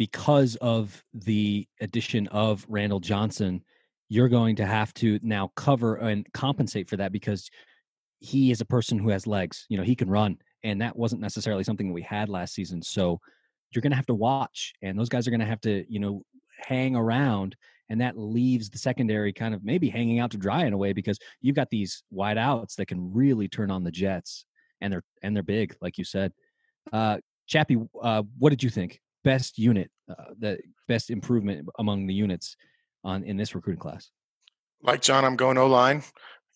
[0.00, 3.62] because of the addition of Randall Johnson,
[4.08, 7.50] you're going to have to now cover and compensate for that because
[8.18, 9.66] he is a person who has legs.
[9.68, 12.80] You know, he can run and that wasn't necessarily something that we had last season.
[12.80, 13.20] So
[13.72, 16.00] you're going to have to watch, and those guys are going to have to, you
[16.00, 16.22] know,
[16.56, 17.54] hang around,
[17.90, 20.94] and that leaves the secondary kind of maybe hanging out to dry in a way
[20.94, 24.46] because you've got these wide outs that can really turn on the Jets,
[24.80, 26.32] and they're and they're big, like you said.
[26.90, 28.98] Uh, Chappie, uh, what did you think?
[29.24, 32.56] Best unit, uh, the best improvement among the units
[33.04, 34.10] on in this recruiting class.
[34.82, 36.02] Like John, I'm going O line.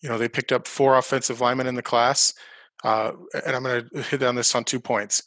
[0.01, 2.33] You know, they picked up four offensive linemen in the class,
[2.83, 3.11] uh,
[3.45, 5.21] and I'm going to hit on this on two points.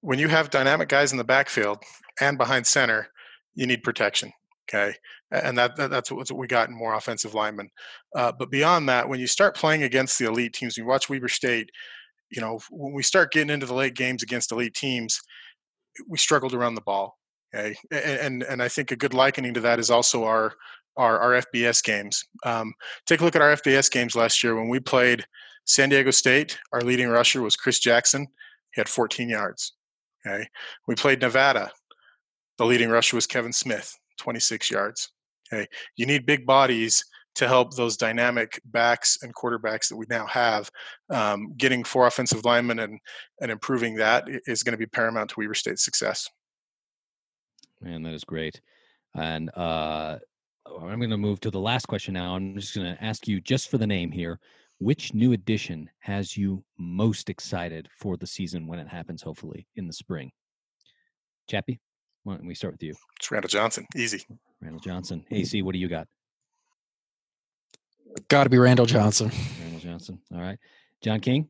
[0.00, 1.78] When you have dynamic guys in the backfield
[2.20, 3.08] and behind center,
[3.54, 4.32] you need protection.
[4.66, 4.94] Okay,
[5.30, 7.70] and that, that that's what we got in more offensive linemen.
[8.14, 11.28] Uh, but beyond that, when you start playing against the elite teams, you watch Weber
[11.28, 11.70] State.
[12.30, 15.20] You know, when we start getting into the late games against elite teams,
[16.08, 17.18] we struggled around the ball.
[17.54, 20.54] Okay, and and I think a good likening to that is also our
[20.96, 22.24] our, our FBS games.
[22.44, 22.72] Um,
[23.06, 25.24] take a look at our FBS games last year when we played
[25.64, 26.58] San Diego State.
[26.72, 28.26] Our leading rusher was Chris Jackson.
[28.74, 29.72] He had 14 yards.
[30.26, 30.46] Okay,
[30.88, 31.70] we played Nevada.
[32.58, 35.10] The leading rusher was Kevin Smith, 26 yards.
[35.52, 37.04] Okay, you need big bodies
[37.34, 40.70] to help those dynamic backs and quarterbacks that we now have.
[41.10, 43.00] Um, getting four offensive linemen and
[43.40, 46.28] and improving that is going to be paramount to Weber State's success.
[47.80, 48.60] Man, that is great.
[49.14, 50.18] And uh,
[50.66, 52.34] I'm going to move to the last question now.
[52.34, 54.40] I'm just going to ask you, just for the name here,
[54.78, 59.86] which new addition has you most excited for the season when it happens, hopefully in
[59.86, 60.32] the spring?
[61.48, 61.80] Chappie,
[62.24, 62.94] why don't we start with you?
[63.18, 63.86] It's Randall Johnson.
[63.94, 64.24] Easy.
[64.60, 65.24] Randall Johnson.
[65.30, 66.08] AC, what do you got?
[68.28, 69.30] Got to be Randall Johnson.
[69.60, 70.20] Randall Johnson.
[70.32, 70.58] All right.
[71.02, 71.48] John King?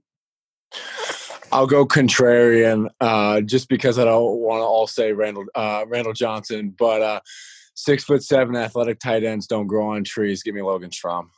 [1.52, 6.12] I'll go contrarian, uh, just because I don't want to all say Randall uh, Randall
[6.12, 7.20] Johnson, but uh,
[7.74, 10.42] six foot seven athletic tight ends don't grow on trees.
[10.42, 11.30] Give me Logan Strom.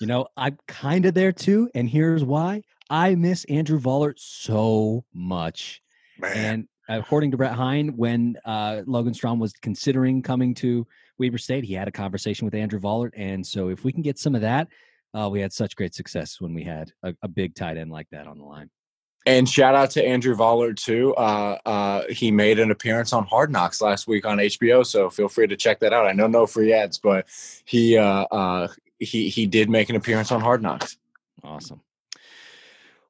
[0.00, 5.04] You know, I'm kind of there too, and here's why: I miss Andrew Vollert so
[5.12, 5.82] much.
[6.18, 6.66] Man.
[6.88, 10.86] And according to Brett Hein, when uh, Logan Strom was considering coming to
[11.20, 14.18] Weber State, he had a conversation with Andrew Vollert, and so if we can get
[14.18, 14.66] some of that,
[15.14, 18.08] uh, we had such great success when we had a, a big tight end like
[18.10, 18.70] that on the line.
[19.26, 21.14] And shout out to Andrew Vollert too.
[21.14, 25.28] Uh, uh, he made an appearance on Hard Knocks last week on HBO, so feel
[25.28, 26.06] free to check that out.
[26.06, 27.26] I know no free ads, but
[27.66, 30.96] he uh, uh he he did make an appearance on Hard Knocks.
[31.44, 31.82] Awesome.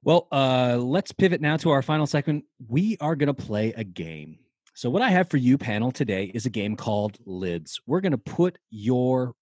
[0.03, 2.45] Well, uh, let's pivot now to our final segment.
[2.69, 4.39] We are going to play a game.
[4.81, 7.83] So, what I have for you, panel, today is a game called Lids.
[7.87, 9.35] We're going to put your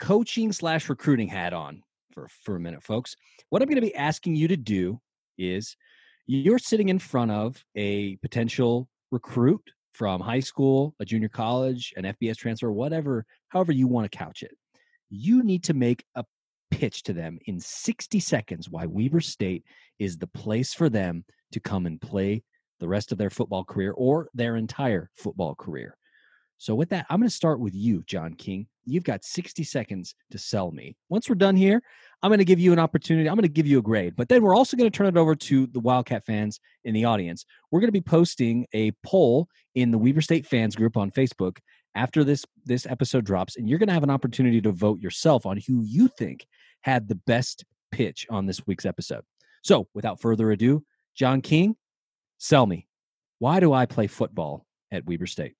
[0.00, 1.80] coaching slash recruiting hat on
[2.12, 3.16] for for a minute, folks.
[3.48, 5.00] What I'm going to be asking you to do
[5.38, 5.78] is
[6.26, 9.62] you're sitting in front of a potential recruit
[9.94, 14.42] from high school, a junior college, an FBS transfer, whatever, however you want to couch
[14.42, 14.54] it.
[15.08, 16.24] You need to make a
[16.70, 19.64] pitch to them in 60 seconds why Weber State
[19.98, 22.42] is the place for them to come and play
[22.80, 25.96] the rest of their football career or their entire football career.
[26.58, 28.66] So, with that, I'm going to start with you, John King.
[28.86, 30.96] You've got 60 seconds to sell me.
[31.10, 31.82] Once we're done here,
[32.22, 33.28] I'm going to give you an opportunity.
[33.28, 35.18] I'm going to give you a grade, but then we're also going to turn it
[35.18, 37.44] over to the Wildcat fans in the audience.
[37.70, 41.58] We're going to be posting a poll in the Weber State fans group on Facebook
[41.94, 45.44] after this this episode drops, and you're going to have an opportunity to vote yourself
[45.44, 46.46] on who you think
[46.82, 49.24] had the best pitch on this week's episode.
[49.62, 50.84] So, without further ado,
[51.14, 51.76] John King,
[52.38, 52.86] sell me.
[53.38, 55.54] Why do I play football at Weber State?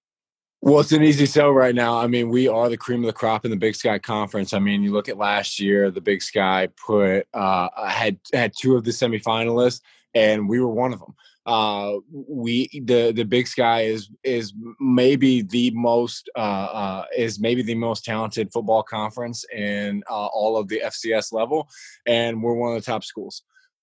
[0.62, 1.98] Well, it's an easy sell right now.
[1.98, 4.52] I mean, we are the cream of the crop in the Big Sky Conference.
[4.52, 8.76] I mean, you look at last year, the Big Sky put uh, had had two
[8.76, 9.80] of the semifinalists,
[10.14, 11.14] and we were one of them.
[11.44, 17.62] Uh, we the the Big Sky is is maybe the most uh, uh, is maybe
[17.62, 21.68] the most talented football conference in uh, all of the FCS level,
[22.06, 23.42] and we're one of the top schools.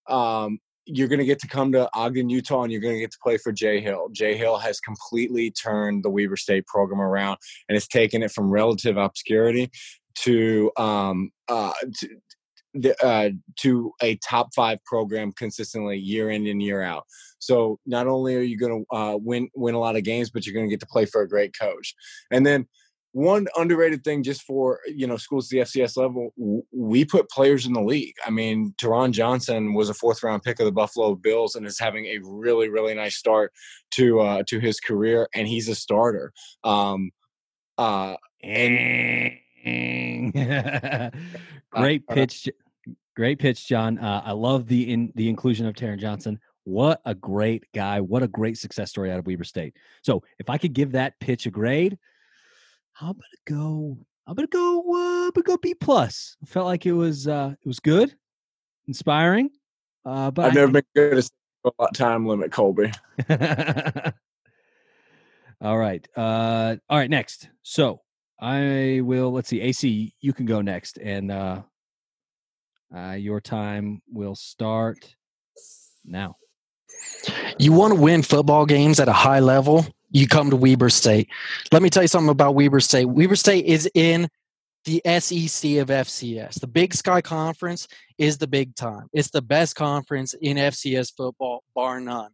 [0.10, 3.12] Um, you're going to get to come to Ogden, Utah, and you're going to get
[3.12, 4.10] to play for Jay Hill.
[4.12, 7.38] Jay Hill has completely turned the Weber State program around
[7.70, 9.72] and has taken it from relative obscurity
[10.16, 11.74] to um, uh,
[12.82, 13.30] to, uh,
[13.60, 17.06] to a top five program consistently year in and year out.
[17.40, 20.46] So not only are you going to uh, win win a lot of games, but
[20.46, 21.94] you're going to get to play for a great coach.
[22.32, 22.68] And then
[23.14, 26.34] one underrated thing just for you know schools at the FCS level,
[26.72, 28.16] we put players in the league.
[28.26, 31.80] I mean, Taron Johnson was a fourth round pick of the Buffalo Bills and is
[31.80, 33.54] having a really really nice start
[33.92, 36.34] to uh, to his career, and he's a starter.
[36.64, 37.12] Um,
[37.78, 39.32] uh, and
[41.72, 42.50] great pitch,
[43.16, 44.00] great pitch, John.
[44.00, 46.40] Uh, I love the in the inclusion of Taron Johnson.
[46.64, 48.02] What a great guy!
[48.02, 49.76] What a great success story out of Weber State.
[50.02, 52.00] So, if I could give that pitch a grade
[53.00, 53.98] I'm gonna go.
[54.28, 54.80] I'm gonna go.
[54.94, 56.38] Uh, I'm gonna go B plus.
[56.42, 58.14] I felt like it was uh, it was good,
[58.88, 59.50] inspiring.
[60.06, 61.18] Uh, but I've never been good
[61.66, 62.92] at time limit, Colby.
[65.62, 66.08] all right.
[66.16, 67.10] Uh, all right.
[67.10, 67.50] Next.
[67.64, 68.02] So
[68.40, 69.32] I will.
[69.32, 69.62] Let's see.
[69.62, 71.62] AC, you can go next, and uh,
[72.96, 75.16] uh, your time will start
[76.06, 76.36] now.
[77.58, 79.86] You want to win football games at a high level?
[80.12, 81.30] You come to Weber State.
[81.72, 83.06] Let me tell you something about Weber State.
[83.06, 84.28] Weber State is in
[84.86, 86.60] the SEC of FCS.
[86.60, 87.88] The Big Sky Conference
[88.18, 89.08] is the big time.
[89.14, 92.32] It's the best conference in FCS football, bar none.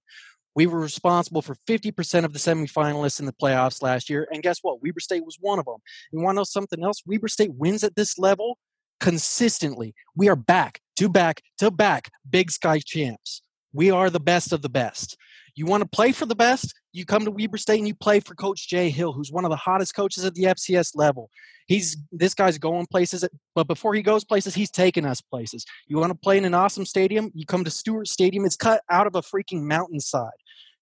[0.56, 4.28] We were responsible for 50% of the semifinalists in the playoffs last year.
[4.32, 4.82] And guess what?
[4.82, 5.78] Weber State was one of them.
[6.12, 7.04] You want to know something else?
[7.06, 8.58] Weber State wins at this level
[9.00, 9.94] consistently.
[10.16, 13.42] We are back to back to back Big Sky champs.
[13.74, 15.18] We are the best of the best.
[15.56, 16.74] You want to play for the best?
[16.94, 19.52] You come to Weber State and you play for Coach Jay Hill, who's one of
[19.52, 21.30] the hottest coaches at the FCS level.
[21.68, 25.66] He's this guy's going places, but before he goes places, he's taking us places.
[25.88, 27.32] You want to play in an awesome stadium?
[27.36, 28.46] You come to Stewart Stadium.
[28.46, 30.32] It's cut out of a freaking mountainside.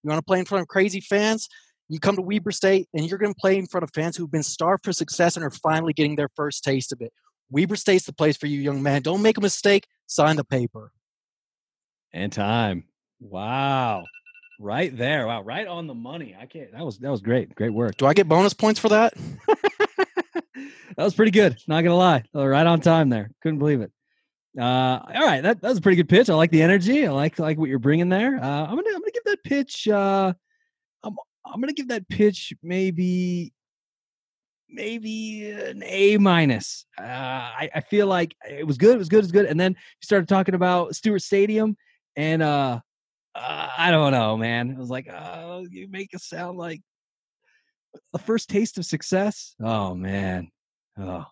[0.03, 1.49] You want to play in front of crazy fans?
[1.89, 4.31] You come to Weber State and you're going to play in front of fans who've
[4.31, 7.11] been starved for success and are finally getting their first taste of it.
[7.49, 9.01] Weber State's the place for you, young man.
[9.01, 9.87] Don't make a mistake.
[10.05, 10.91] Sign the paper.
[12.17, 12.83] And time.
[13.19, 14.03] Wow.
[14.59, 15.27] Right there.
[15.27, 15.43] Wow.
[15.43, 16.35] Right on the money.
[16.39, 16.71] I can't.
[16.71, 17.53] That was that was great.
[17.53, 17.95] Great work.
[17.97, 19.13] Do I get bonus points for that?
[19.45, 21.59] that was pretty good.
[21.67, 22.23] Not gonna lie.
[22.33, 23.29] Right on time there.
[23.43, 23.91] Couldn't believe it.
[24.57, 26.27] Uh, all right, that, that was a pretty good pitch.
[26.31, 27.05] I like the energy.
[27.05, 28.43] I like like what you're bringing there.
[28.43, 29.87] Uh, I'm gonna I'm gonna give that pitch.
[29.87, 30.33] Uh,
[31.03, 31.15] I'm
[31.45, 33.53] I'm gonna give that pitch maybe
[34.67, 36.87] maybe an A minus.
[36.99, 38.95] Uh, I I feel like it was good.
[38.95, 39.17] It was good.
[39.17, 39.45] It was good.
[39.45, 41.77] And then you started talking about Stewart Stadium,
[42.17, 42.81] and uh,
[43.35, 44.71] uh I don't know, man.
[44.71, 46.81] It was like, oh, you make it sound like
[48.11, 49.55] the first taste of success.
[49.61, 50.49] Oh man.
[50.97, 51.25] Oh.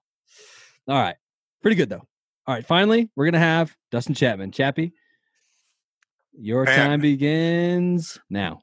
[0.87, 1.15] All right.
[1.61, 2.03] Pretty good though.
[2.47, 2.65] All right.
[2.65, 4.51] Finally, we're gonna have Dustin Chapman.
[4.51, 4.93] Chappie,
[6.33, 6.77] your man.
[6.77, 8.61] time begins now.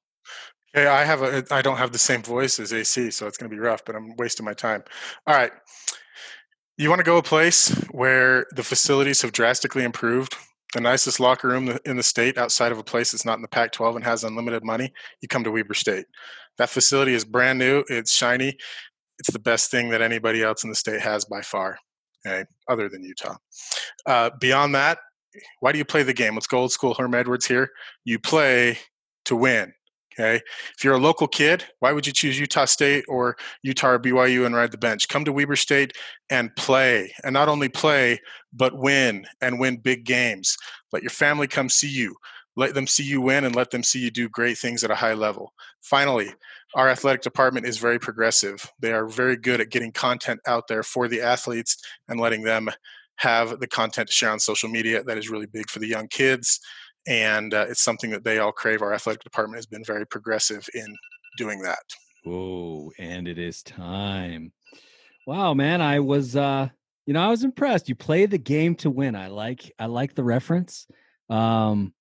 [0.75, 3.51] Okay, I have a I don't have the same voice as AC, so it's gonna
[3.51, 4.85] be rough, but I'm wasting my time.
[5.27, 5.53] All right.
[6.79, 10.35] You want to go a place where the facilities have drastically improved,
[10.73, 13.49] the nicest locker room in the state outside of a place that's not in the
[13.49, 16.07] Pac 12 and has unlimited money, you come to Weber State.
[16.59, 18.57] That facility is brand new, it's shiny,
[19.18, 21.79] it's the best thing that anybody else in the state has by far,
[22.27, 23.37] okay, other than Utah.
[24.07, 24.99] Uh, beyond that,
[25.61, 26.35] why do you play the game?
[26.35, 27.70] Let's go old school Herm Edwards here.
[28.05, 28.79] You play
[29.27, 29.73] to win.
[30.19, 30.41] Okay.
[30.77, 34.45] If you're a local kid, why would you choose Utah State or Utah or BYU
[34.45, 35.09] and ride the bench?
[35.09, 35.93] Come to Weber State
[36.31, 37.13] and play.
[37.25, 38.21] And not only play,
[38.53, 40.57] but win and win big games.
[40.93, 42.15] Let your family come see you.
[42.57, 44.95] Let them see you win and let them see you do great things at a
[44.95, 45.55] high level.
[45.81, 46.35] Finally,
[46.75, 48.71] our athletic department is very progressive.
[48.81, 51.77] They are very good at getting content out there for the athletes
[52.09, 52.69] and letting them
[53.17, 56.09] have the content to share on social media that is really big for the young
[56.09, 56.61] kids
[57.07, 58.82] and uh, it's something that they all crave.
[58.82, 60.96] Our athletic department has been very progressive in
[61.36, 61.82] doing that.
[62.26, 64.53] Oh, and it is time.
[65.26, 66.68] Wow, man, I was uh
[67.07, 67.88] you know, I was impressed.
[67.88, 69.16] You play the game to win.
[69.16, 70.86] I like I like the reference.
[71.28, 71.92] Um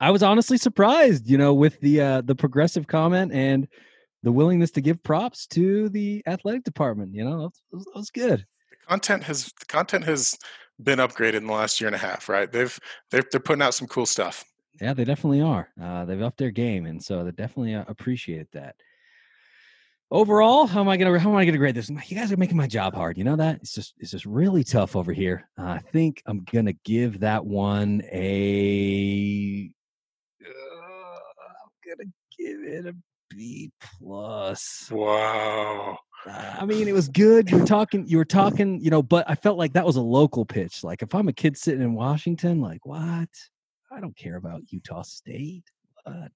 [0.00, 3.68] I was honestly surprised, you know, with the uh the progressive comment and
[4.22, 7.38] the willingness to give props to the athletic department, you know.
[7.38, 8.46] That was, that was good.
[8.70, 10.36] The content has the content has
[10.82, 12.50] been upgraded in the last year and a half, right?
[12.50, 12.78] They've
[13.10, 14.44] they're they're putting out some cool stuff.
[14.80, 15.68] Yeah, they definitely are.
[15.80, 18.76] Uh, they've upped their game, and so they definitely uh, appreciate that.
[20.10, 21.90] Overall, how am I gonna how am I gonna grade this?
[21.90, 23.18] You guys are making my job hard.
[23.18, 25.48] You know that it's just it's just really tough over here.
[25.58, 29.70] Uh, I think I'm gonna give that one a.
[30.40, 32.94] am gonna give it a
[33.28, 33.70] B
[34.00, 34.88] plus.
[34.90, 35.98] Wow.
[36.26, 37.50] I mean, it was good.
[37.50, 40.02] You were talking, you were talking, you know, but I felt like that was a
[40.02, 40.84] local pitch.
[40.84, 43.28] Like if I'm a kid sitting in Washington, like what?
[43.90, 45.64] I don't care about Utah State.
[46.04, 46.32] What?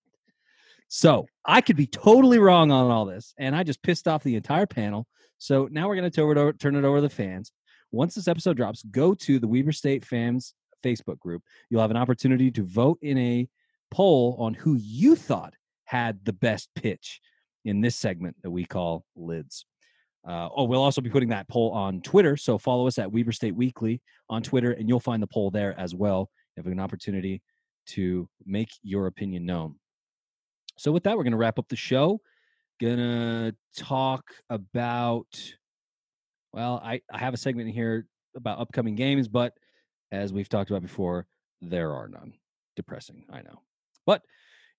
[0.88, 4.36] So I could be totally wrong on all this, and I just pissed off the
[4.36, 5.06] entire panel.
[5.38, 7.50] So now we're going to turn it over to the fans.
[7.90, 10.54] Once this episode drops, go to the Weber State fans
[10.84, 11.42] Facebook group.
[11.68, 13.48] You'll have an opportunity to vote in a
[13.90, 15.54] poll on who you thought
[15.84, 17.20] had the best pitch
[17.64, 19.66] in this segment that we call lids.
[20.26, 22.36] Uh, oh, we'll also be putting that poll on Twitter.
[22.36, 25.78] So follow us at Weber State Weekly on Twitter, and you'll find the poll there
[25.78, 26.30] as well.
[26.56, 27.42] You have an opportunity
[27.86, 29.74] to make your opinion known.
[30.78, 32.20] So with that, we're going to wrap up the show.
[32.80, 35.26] Gonna talk about.
[36.52, 39.54] Well, I, I have a segment in here about upcoming games, but
[40.10, 41.26] as we've talked about before,
[41.60, 42.34] there are none.
[42.74, 43.62] Depressing, I know.
[44.04, 44.22] But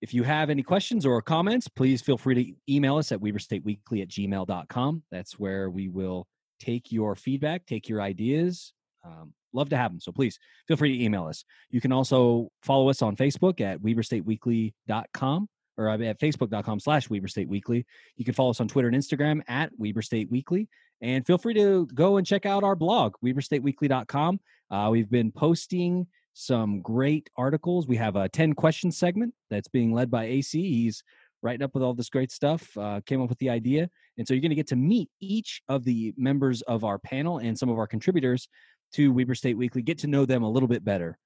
[0.03, 4.01] if you have any questions or comments, please feel free to email us at weberstateweekly
[4.01, 5.03] at gmail.com.
[5.09, 6.27] That's where we will
[6.59, 8.73] take your feedback, take your ideas.
[9.05, 10.01] Um, love to have them.
[10.01, 10.37] So please
[10.67, 11.45] feel free to email us.
[11.69, 15.47] You can also follow us on Facebook at WeberStateWeekly.com
[15.77, 17.85] or uh, at Facebook.com slash Weber State Weekly.
[18.17, 20.67] You can follow us on Twitter and Instagram at Weber State Weekly.
[20.99, 24.41] And feel free to go and check out our blog, WeberStateWeekly.com.
[24.69, 27.87] Uh, we've been posting some great articles.
[27.87, 30.61] We have a 10 question segment that's being led by AC.
[30.61, 31.03] He's
[31.41, 33.89] writing up with all this great stuff, uh, came up with the idea.
[34.17, 37.37] And so you're going to get to meet each of the members of our panel
[37.37, 38.47] and some of our contributors
[38.93, 41.17] to Weber State Weekly, get to know them a little bit better,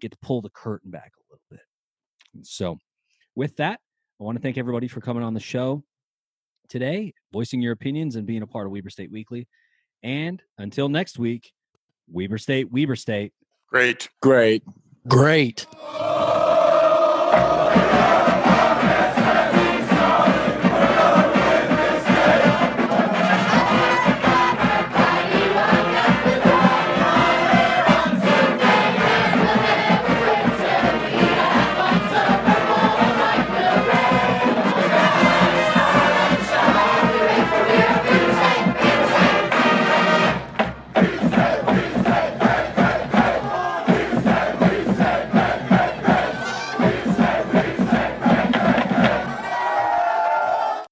[0.00, 1.60] get to pull the curtain back a little bit.
[2.42, 2.78] So,
[3.34, 3.80] with that,
[4.20, 5.84] I want to thank everybody for coming on the show
[6.68, 9.48] today, voicing your opinions and being a part of Weber State Weekly.
[10.02, 11.52] And until next week,
[12.08, 13.32] Weber State, Weber State.
[13.68, 14.08] Great.
[14.20, 14.62] Great.
[15.08, 15.66] Great.